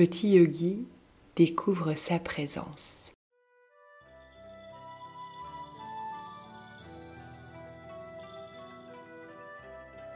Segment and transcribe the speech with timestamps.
[0.00, 0.88] petit yogi
[1.36, 3.12] découvre sa présence.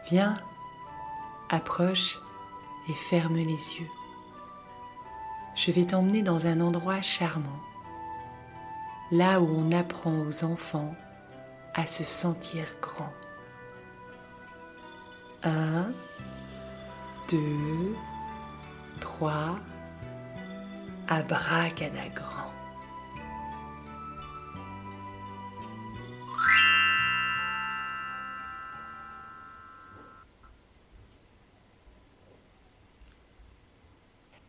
[0.07, 0.33] Viens,
[1.51, 2.19] approche
[2.89, 3.91] et ferme les yeux.
[5.55, 7.61] Je vais t'emmener dans un endroit charmant,
[9.11, 10.95] là où on apprend aux enfants
[11.75, 13.13] à se sentir grand.
[15.43, 15.93] Un,
[17.29, 17.95] deux,
[18.99, 19.59] trois,
[21.09, 22.53] abracadagrand.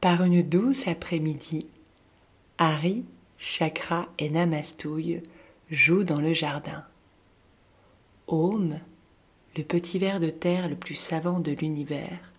[0.02, 1.66] Par une douce après-midi,
[2.60, 3.06] Harry,
[3.38, 5.24] Chakra et Namastouille
[5.72, 6.86] jouent dans le jardin.
[8.28, 8.80] Home,
[9.58, 12.32] le petit ver de terre le plus savant de l'univers,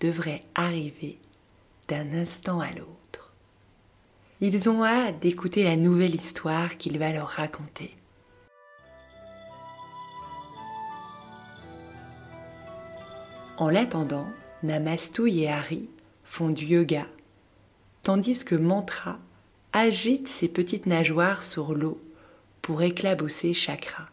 [0.00, 1.18] devrait arriver
[1.88, 2.95] d'un instant à l'autre.
[4.42, 7.96] Ils ont hâte d'écouter la nouvelle histoire qu'il va leur raconter.
[13.56, 14.26] En l'attendant,
[14.62, 15.88] Namastouille et Harry
[16.24, 17.06] font du yoga,
[18.02, 19.18] tandis que Mantra
[19.72, 21.98] agite ses petites nageoires sur l'eau
[22.60, 24.06] pour éclabousser Chakra.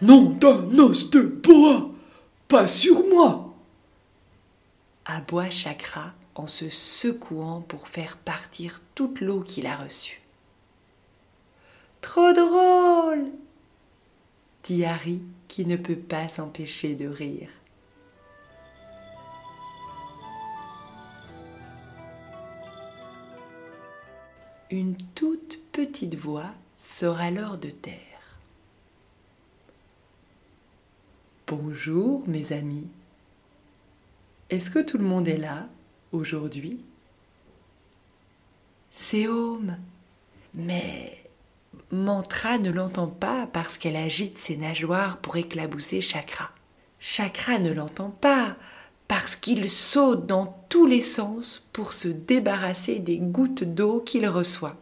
[0.00, 1.90] Non d'un os de bois,
[2.46, 3.51] pas sur moi
[5.16, 10.22] aboie Chakra en se secouant pour faire partir toute l'eau qu'il a reçue.
[12.00, 13.30] Trop drôle
[14.62, 17.50] dit Harry qui ne peut pas s'empêcher de rire.
[24.70, 28.00] Une toute petite voix sort alors de terre.
[31.46, 32.88] Bonjour mes amis.
[34.52, 35.66] Est-ce que tout le monde est là
[36.12, 36.84] aujourd'hui?
[38.90, 39.78] C'est Home.
[40.52, 41.10] Mais
[41.90, 46.50] Mantra ne l'entend pas parce qu'elle agite ses nageoires pour éclabousser Chakra.
[46.98, 48.56] Chakra ne l'entend pas
[49.08, 54.76] parce qu'il saute dans tous les sens pour se débarrasser des gouttes d'eau qu'il reçoit.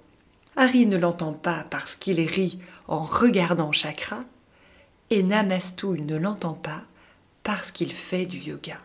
[0.56, 2.58] Harry ne l'entend pas parce qu'il rit
[2.88, 4.24] en regardant Chakra.
[5.10, 6.82] Et Namastouille ne l'entend pas
[7.44, 8.76] parce qu'il fait du yoga.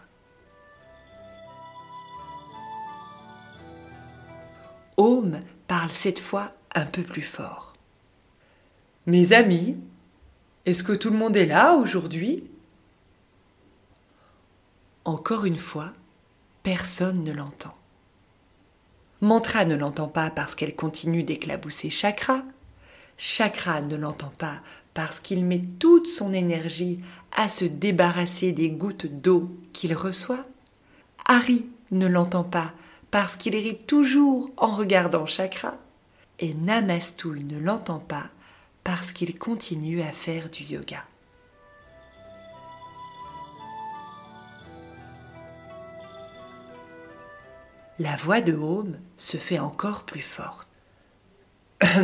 [4.98, 7.74] Home parle cette fois un peu plus fort.
[9.08, 9.78] Mes amis,
[10.66, 12.50] est-ce que tout le monde est là aujourd'hui?
[15.04, 15.92] Encore une fois,
[16.64, 17.76] personne ne l'entend.
[19.22, 22.44] Mantra ne l'entend pas parce qu'elle continue d'éclabousser Chakra.
[23.18, 24.62] Chakra ne l'entend pas
[24.94, 27.02] parce qu'il met toute son énergie
[27.36, 30.46] à se débarrasser des gouttes d'eau qu'il reçoit.
[31.26, 32.74] Harry ne l'entend pas
[33.16, 35.78] parce qu'il rit toujours en regardant Chakra.
[36.40, 38.26] Et Namastouille ne l'entend pas
[38.84, 41.02] parce qu'il continue à faire du yoga.
[48.00, 50.68] La voix de Home se fait encore plus forte.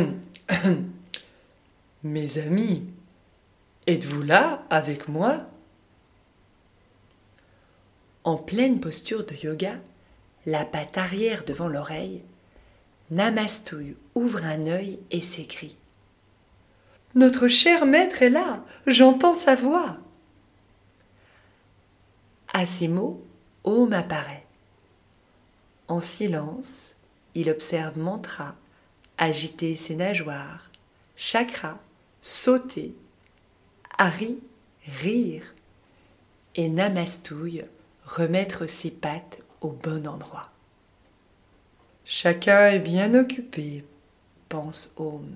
[2.02, 2.86] Mes amis,
[3.86, 5.42] êtes-vous là avec moi?
[8.24, 9.76] En pleine posture de yoga,
[10.46, 12.22] la patte arrière devant l'oreille,
[13.10, 15.76] Namastouille ouvre un œil et s'écrie
[17.14, 19.98] notre cher maître est là, j'entends sa voix.
[22.54, 23.22] À ces mots,
[23.64, 24.46] Om apparaît.
[25.88, 26.94] En silence,
[27.34, 28.56] il observe Mantra
[29.18, 30.70] agiter ses nageoires,
[31.16, 31.78] Chakra
[32.22, 32.94] sauter,
[33.98, 34.38] Hari
[34.86, 35.54] rire
[36.56, 37.64] et Namastouille
[38.04, 40.50] remettre ses pattes au bon endroit.
[42.04, 43.84] Chacun est bien occupé,
[44.48, 45.26] pense Om.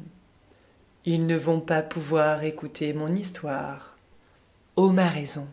[1.04, 3.96] Ils ne vont pas pouvoir écouter mon histoire.
[4.76, 5.46] Om a raison.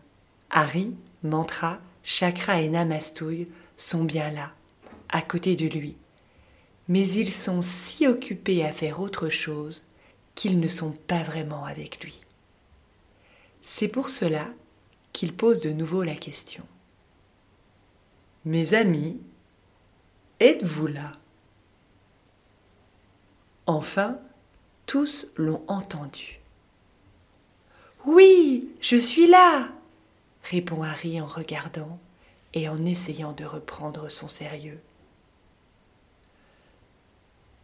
[0.50, 3.48] Harry, Mantra, Chakra et Namastouille
[3.78, 4.52] sont bien là,
[5.10, 5.96] à côté de lui.
[6.88, 9.86] Mais ils sont si occupés à faire autre chose
[10.36, 12.22] qu'ils ne sont pas vraiment avec lui.
[13.62, 14.48] C'est pour cela
[15.14, 16.64] qu'il pose de nouveau la question.
[18.46, 19.22] Mes amis,
[20.40, 21.14] êtes-vous là?
[23.66, 24.20] Enfin,
[24.86, 26.40] tous l'ont entendu.
[28.06, 29.70] Oui, je suis là,
[30.44, 31.98] répond Harry en regardant
[32.54, 34.80] et en essayant de reprendre son sérieux.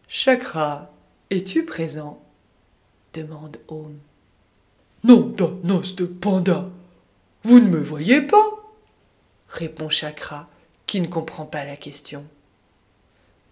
[0.07, 0.89] Chakra,
[1.29, 2.23] es-tu présent?
[3.13, 3.99] demande Home.
[5.03, 6.69] Non d'un os de panda,
[7.43, 8.49] Vous ne me voyez pas?
[9.49, 10.47] répond Chakra,
[10.89, 12.25] qui ne comprend pas la question.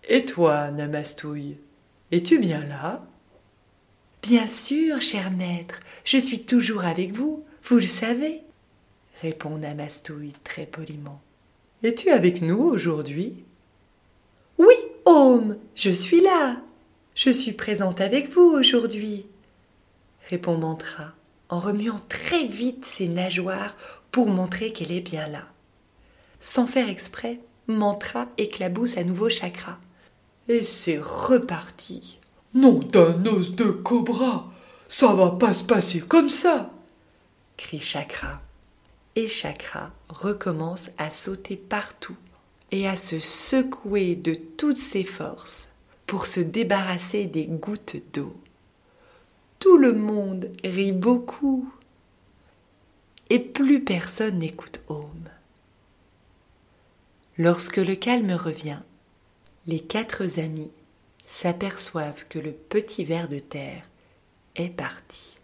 [0.10, 1.57] Et toi, Namastouille,
[2.12, 3.06] es-tu bien là?
[4.24, 8.42] Bien sûr, cher maître, je suis toujours avec vous, vous le savez,
[9.22, 11.22] répond Namastouille très poliment.
[11.84, 13.44] Es-tu avec nous aujourd'hui?
[14.57, 14.74] Oui,
[15.06, 16.60] Home, je suis là.
[17.13, 19.28] Je suis présente avec vous aujourd'hui,
[20.28, 21.13] répond Mantra
[21.50, 23.78] en remuant très vite ses nageoires
[24.10, 25.48] pour montrer qu'elle est bien là.
[26.39, 29.78] Sans faire exprès, Mantra éclabousse à nouveau Chakra.
[30.48, 32.19] Et c'est reparti.
[32.54, 34.50] Non d'un os de cobra,
[34.88, 36.72] ça va pas se passer comme ça,
[37.57, 38.42] crie Chakra.
[39.16, 42.16] Et Chakra recommence à sauter partout
[42.72, 45.69] et à se secouer de toutes ses forces
[46.06, 48.33] pour se débarrasser des gouttes d'eau.
[49.60, 51.69] Tout le monde rit beaucoup
[53.30, 55.06] et plus personne n'écoute Home.
[57.39, 58.80] Lorsque le calme revient,
[59.68, 60.72] les quatre amis
[61.24, 63.84] s'aperçoivent que le petit ver de terre
[64.56, 65.38] est parti.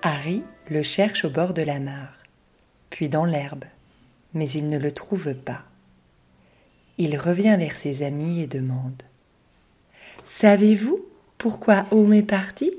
[0.00, 2.16] Harry le cherche au bord de la mare,
[2.88, 3.66] puis dans l'herbe,
[4.32, 5.64] mais il ne le trouve pas.
[6.96, 9.02] Il revient vers ses amis et demande
[10.24, 11.04] Savez-vous
[11.36, 12.72] pourquoi Home est parti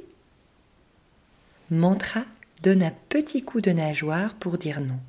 [1.69, 2.23] Mantra
[2.61, 4.99] donne un petit coup de nageoire pour dire non.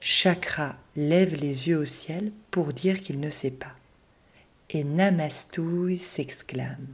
[0.00, 3.74] Chakra lève les yeux au ciel pour dire qu'il ne sait pas.
[4.70, 6.86] Et Namastouille s'exclame.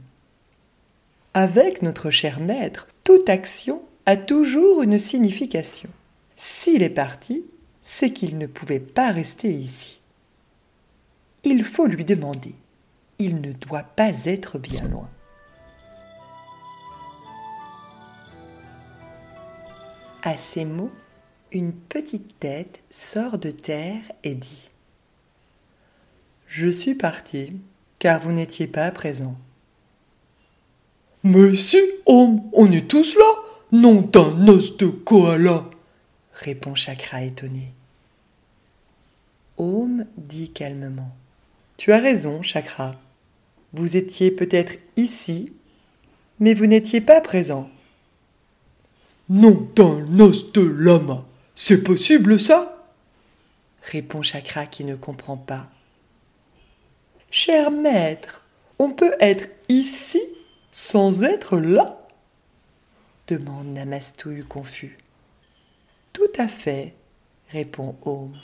[1.33, 5.89] Avec notre cher maître, toute action a toujours une signification.
[6.35, 7.43] S'il est parti,
[7.81, 10.01] c'est qu'il ne pouvait pas rester ici.
[11.43, 12.55] Il faut lui demander.
[13.19, 15.09] Il ne doit pas être bien loin.
[20.25, 20.91] À ces mots,
[21.51, 24.69] une petite tête sort de terre et dit
[26.47, 27.59] Je suis parti,
[27.99, 29.35] car vous n'étiez pas présent.
[31.25, 33.43] Mais si, homme, on est tous là,
[33.73, 35.69] non d'un os de koala,
[36.31, 37.73] répond Chakra étonné.
[39.57, 41.13] Home dit calmement
[41.75, 42.95] Tu as raison, Chakra.
[43.73, 45.51] Vous étiez peut-être ici,
[46.39, 47.69] mais vous n'étiez pas présent.
[49.29, 51.25] Non d'un os de lama,
[51.55, 52.87] c'est possible ça?
[53.81, 55.67] Répond Chakra qui ne comprend pas.
[57.31, 58.43] Cher maître,
[58.79, 60.21] on peut être ici
[60.71, 61.99] sans être là?
[63.27, 64.97] demande Namastouille confus.
[66.11, 66.93] Tout à fait,
[67.49, 68.37] répond Home.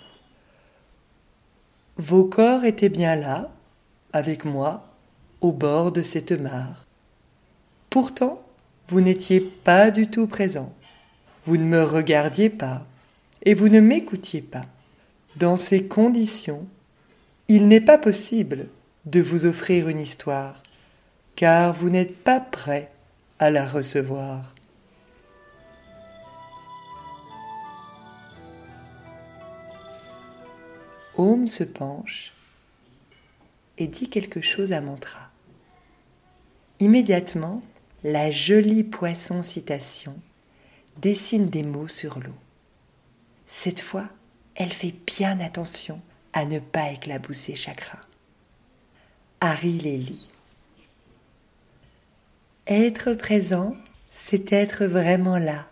[1.97, 3.51] Vos corps étaient bien là,
[4.13, 4.87] avec moi,
[5.41, 6.85] au bord de cette mare.
[7.89, 8.41] Pourtant,
[8.89, 10.73] vous n'étiez pas du tout présent.
[11.43, 12.85] Vous ne me regardiez pas
[13.43, 14.65] et vous ne m'écoutiez pas.
[15.35, 16.67] Dans ces conditions,
[17.47, 18.67] il n'est pas possible
[19.05, 20.63] de vous offrir une histoire,
[21.35, 22.91] car vous n'êtes pas prêt
[23.37, 24.55] à la recevoir.
[31.15, 32.33] Home se penche
[33.77, 35.29] et dit quelque chose à Mantra.
[36.79, 37.61] Immédiatement,
[38.03, 40.15] la jolie poisson citation
[41.01, 42.35] dessine des mots sur l'eau.
[43.47, 44.07] Cette fois,
[44.55, 46.01] elle fait bien attention
[46.33, 47.99] à ne pas éclabousser Chakra.
[49.41, 50.31] Harry les lit.
[52.67, 53.75] Être présent,
[54.09, 55.67] c'est être vraiment là,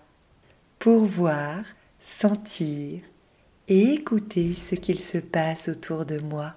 [0.79, 1.63] pour voir,
[2.01, 3.01] sentir,
[3.67, 6.55] et écouter ce qu'il se passe autour de moi.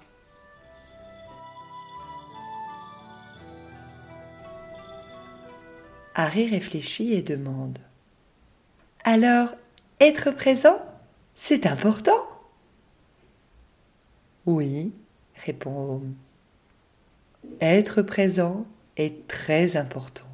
[6.15, 7.79] Harry réfléchit et demande
[9.05, 9.55] Alors,
[10.01, 10.81] être présent,
[11.35, 12.27] c'est important?
[14.47, 14.93] Oui,
[15.37, 16.15] répond Home.
[17.61, 20.25] Être présent est très important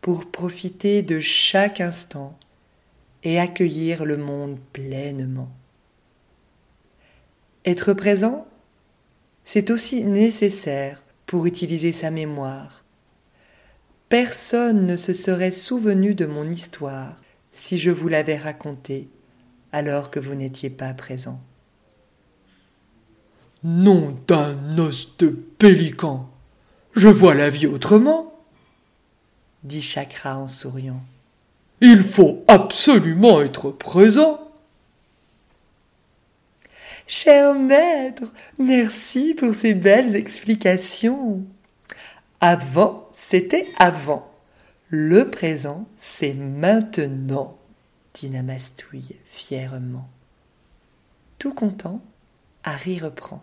[0.00, 2.38] pour profiter de chaque instant
[3.22, 5.50] et accueillir le monde pleinement.
[7.64, 8.46] Être présent,
[9.44, 12.83] c'est aussi nécessaire pour utiliser sa mémoire.
[14.08, 17.20] Personne ne se serait souvenu de mon histoire
[17.52, 19.08] si je vous l'avais racontée
[19.72, 21.40] alors que vous n'étiez pas présent.
[23.64, 26.30] Nom d'un os de pélican.
[26.94, 28.32] Je vois la vie autrement,
[29.64, 31.02] dit Chakra en souriant.
[31.80, 34.40] Il faut absolument être présent.
[37.06, 41.44] Cher maître, merci pour ces belles explications.
[42.46, 44.30] Avant, c'était avant.
[44.90, 47.56] Le présent, c'est maintenant,
[48.12, 50.10] dit Namastouille fièrement.
[51.38, 52.02] Tout content,
[52.62, 53.42] Harry reprend.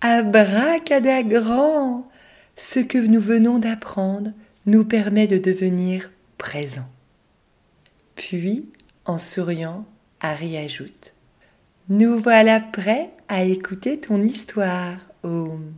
[0.00, 2.08] Abracadagrand
[2.56, 4.32] Ce que nous venons d'apprendre
[4.64, 6.88] nous permet de devenir présent.
[8.14, 8.70] Puis,
[9.04, 9.84] en souriant,
[10.20, 11.12] Harry ajoute
[11.90, 15.74] Nous voilà prêts à écouter ton histoire, Home.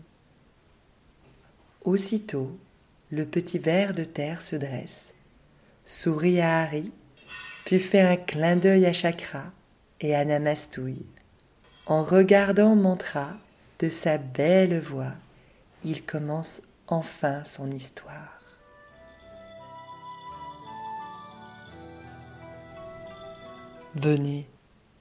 [1.85, 2.59] Aussitôt,
[3.11, 5.15] le petit ver de terre se dresse,
[5.87, 6.93] sourit à Harry,
[7.65, 9.45] puis fait un clin d'œil à Chakra
[10.01, 11.07] et à Namastouille.
[11.87, 13.31] En regardant Mantra
[13.79, 15.15] de sa belle voix,
[15.83, 18.61] il commence enfin son histoire.
[23.95, 24.47] Venez,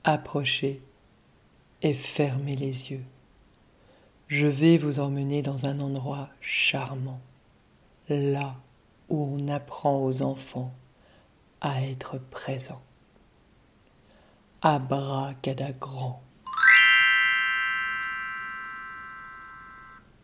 [0.05, 0.81] approchez
[1.81, 3.03] et fermez les yeux.
[4.29, 7.19] Je vais vous emmener dans un endroit charmant,
[8.09, 8.53] là
[9.09, 10.71] où on apprend aux enfants
[11.61, 12.83] à être présents.
[14.61, 16.21] Abracadagrand.